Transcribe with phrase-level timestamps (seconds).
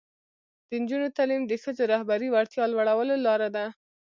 [0.67, 3.65] د نجونو تعلیم د ښځو رهبري وړتیا لوړولو لاره ده.